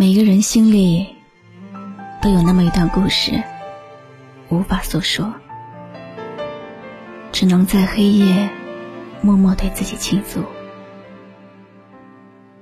[0.00, 1.14] 每个人心里
[2.22, 3.32] 都有那么一段故事，
[4.48, 5.30] 无法诉说，
[7.30, 8.48] 只能在黑夜
[9.20, 10.42] 默默对自己倾诉。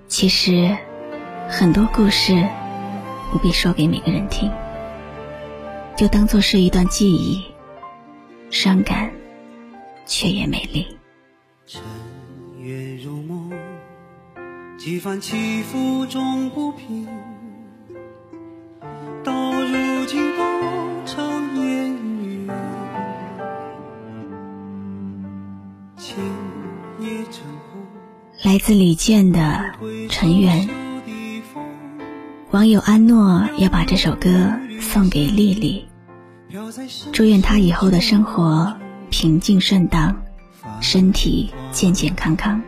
[0.09, 0.77] 其实，
[1.49, 2.45] 很多故事
[3.31, 4.51] 不必说给每个人听，
[5.97, 7.45] 就当做是一段记忆，
[8.51, 9.09] 伤感
[10.07, 10.85] 却也美丽。
[14.89, 17.07] 几番起伏终不平。
[19.23, 22.49] 到如今都成烟雨
[28.43, 29.39] 来自李健的
[30.09, 30.67] 《尘缘》，
[32.51, 35.87] 网友安诺要把这首歌送给丽丽，
[37.13, 38.75] 祝愿她以后的生活
[39.11, 40.17] 平静顺当，
[40.81, 42.63] 身体健健康康。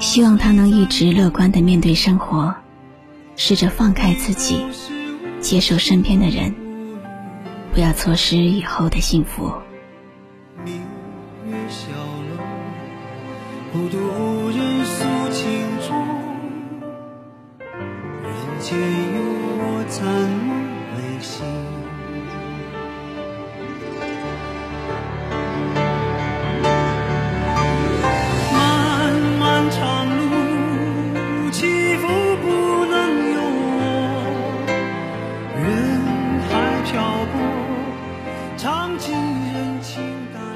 [0.00, 2.54] 希望他能一直乐观的面对生活，
[3.36, 4.66] 试着放开自己，
[5.40, 6.54] 接受身边的人，
[7.72, 9.52] 不要错失以后的幸福。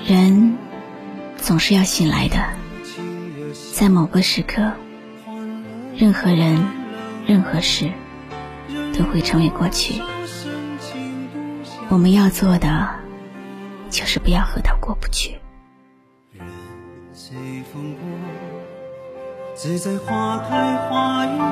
[0.07, 0.59] 人
[1.39, 2.37] 总是要醒来的。
[3.73, 4.71] 在某个时刻，
[5.97, 6.63] 任何人、
[7.27, 7.91] 任何事
[8.93, 10.03] 都会成为过去。
[11.89, 12.87] 我们要做的，
[13.89, 15.39] 就是不要和他过不去。
[16.33, 16.47] 人
[17.15, 17.35] 随
[17.73, 18.03] 风过，
[19.55, 21.47] 自在花开花已落。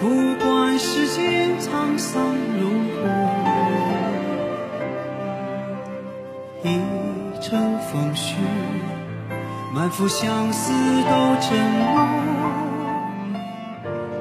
[0.00, 2.22] 不管世间沧桑
[2.58, 2.70] 如
[3.02, 3.23] 何，
[6.64, 6.80] 一
[7.42, 8.32] 程风絮。
[9.74, 11.10] 满腹相思都
[11.42, 12.08] 沉默，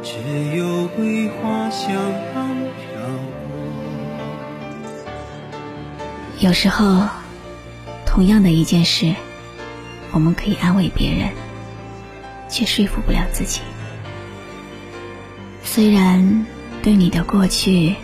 [0.03, 3.01] 只有桂花香飘
[3.47, 3.55] 过。
[6.39, 7.07] 有时候，
[8.05, 9.15] 同样的一件事，
[10.11, 11.29] 我们可以安慰别人，
[12.49, 13.61] 却说服不了自己。
[15.63, 16.45] 虽然
[16.81, 17.95] 对你的过去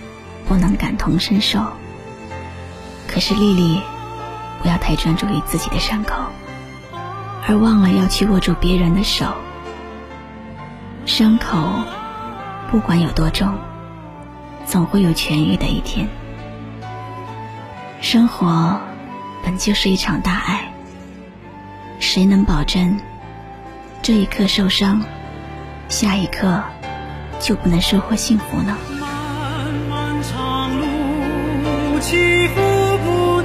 [0.48, 1.60] 不能感同身受，
[3.06, 3.82] 可是丽丽，
[4.62, 6.16] 不要太专注于自己的伤口。
[7.48, 9.34] 而忘了要去握住别人的手，
[11.06, 11.58] 伤口
[12.70, 13.58] 不管有多重，
[14.66, 16.08] 总会有痊愈的一天。
[18.02, 18.80] 生活
[19.44, 20.72] 本就是一场大爱，
[22.00, 23.00] 谁能保证
[24.04, 25.02] 这一刻受伤，
[25.88, 26.62] 下一刻
[27.40, 28.78] 就不能收获幸福呢？
[29.00, 32.62] 漫漫长路，起伏
[33.04, 33.39] 不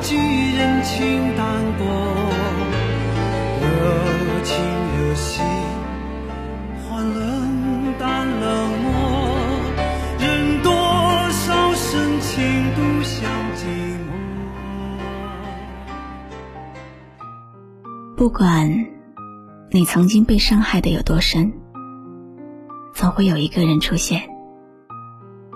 [0.00, 0.16] 常记
[0.56, 1.84] 人情淡薄，
[3.60, 3.66] 热
[4.42, 4.56] 情
[4.96, 5.44] 热心
[6.88, 8.88] 换冷淡冷漠，
[10.18, 12.42] 任多少深情
[12.74, 13.66] 独享寂
[13.98, 14.08] 寞。
[18.16, 18.86] 不管
[19.70, 21.52] 你曾经被伤害的有多深，
[22.94, 24.22] 总会有一个人出现，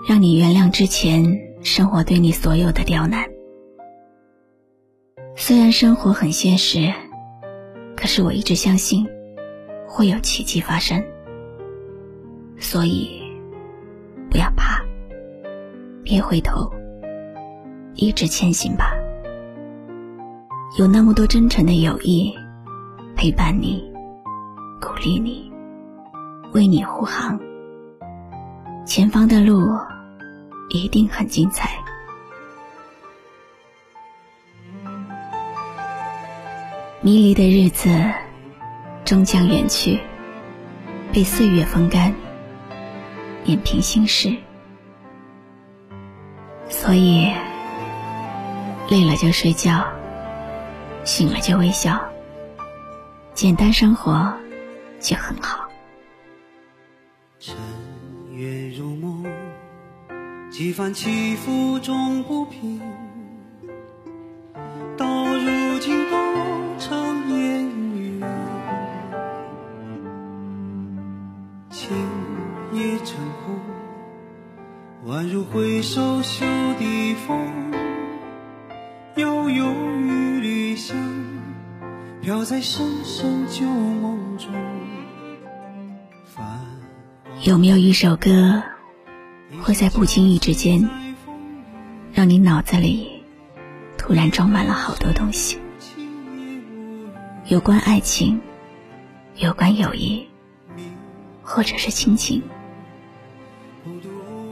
[0.07, 1.25] 让你原谅之前
[1.63, 3.25] 生活对你所有的刁难。
[5.47, 6.91] 虽然生活很现实，
[7.95, 9.05] 可是我一直相信
[9.87, 10.99] 会有奇迹发生。
[12.57, 13.21] 所以，
[14.27, 14.83] 不要怕，
[16.03, 16.67] 别回头，
[17.93, 18.91] 一直前行吧。
[20.79, 22.33] 有那么多真诚的友谊
[23.15, 23.83] 陪伴你、
[24.81, 25.53] 鼓励你、
[26.53, 27.39] 为你护航，
[28.83, 29.61] 前方的路
[30.71, 31.69] 一定很精彩。
[37.05, 37.87] 迷离的日子
[39.03, 39.99] 终将远去，
[41.13, 42.11] 被岁月风干，
[43.43, 44.35] 碾平心事。
[46.67, 47.31] 所以，
[48.89, 49.85] 累了就睡觉，
[51.03, 52.03] 醒了就微笑，
[53.35, 54.33] 简单生活
[54.99, 55.69] 就很好。
[57.37, 57.55] 尘
[58.33, 59.23] 月如梦，
[60.49, 62.81] 几番起伏终不平。
[71.87, 71.95] 情
[72.73, 73.15] 已成
[73.45, 73.59] 空
[75.05, 76.43] 宛如回首袖
[76.79, 77.37] 底风，
[79.17, 80.97] 悠悠雨里香。
[82.23, 84.51] 飘在深深旧梦中。
[87.43, 88.63] 有没有一首歌，
[89.61, 90.89] 会在不经意之间，
[92.13, 93.23] 让你脑子里
[93.95, 95.59] 突然装满了好多东西？
[97.47, 98.41] 有关爱情，
[99.35, 100.27] 有关友谊，
[101.45, 102.41] 或者是亲情。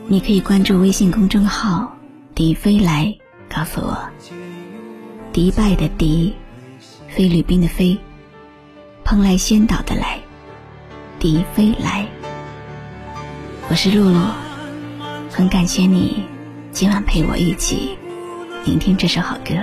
[0.08, 1.98] 你可以关注微信公众号
[2.36, 3.14] “迪飞来”，
[3.50, 3.98] 告诉我。
[5.34, 6.36] 迪拜的迪，
[7.08, 7.98] 菲律宾的菲，
[9.04, 10.20] 蓬莱仙岛的来，
[11.18, 12.06] 迪飞来。
[13.70, 14.20] 我是露露，
[15.32, 16.26] 很感谢你
[16.72, 17.98] 今晚陪我一起
[18.66, 19.56] 聆听这首好歌。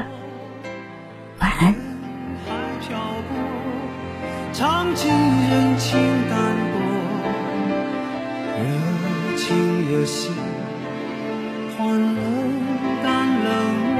[1.38, 1.74] 晚安。
[4.52, 5.96] 唱尽人情
[9.90, 10.32] 情热心，
[11.76, 12.20] 欢乐
[13.02, 13.50] 淡冷
[13.96, 13.98] 漠，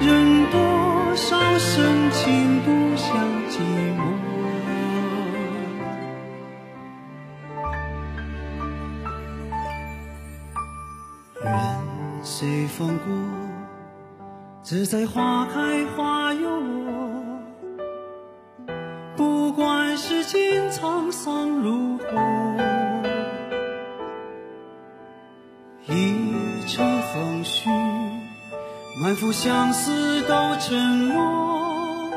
[0.00, 3.16] 人多少深情独享
[3.48, 3.58] 寂
[3.98, 4.00] 寞。
[11.42, 11.50] 人
[12.22, 13.12] 随风过，
[14.62, 16.92] 自在花开花又落。
[19.16, 21.98] 不管世间沧桑如
[25.92, 26.14] 一
[26.68, 27.68] 城风絮，
[29.02, 32.12] 满腹相思都沉默，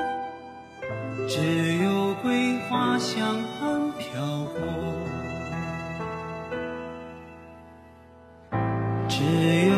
[1.27, 3.25] 只有桂花香
[3.61, 4.21] 暗飘
[4.53, 4.61] 过，
[9.09, 9.23] 只
[9.69, 9.75] 有